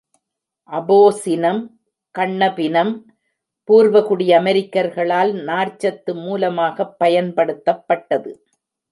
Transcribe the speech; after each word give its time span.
"அபோசினம் 0.69 1.59
கண்ணபினம்" 2.15 2.93
பூர்வகுடி 3.69 4.27
அமெரிக்கர்களால் 4.37 5.33
நார்ச்சத்து 5.41 6.13
மூலமாகப் 6.13 6.95
பயன்படுத்தப்பட்டது. 7.03 8.31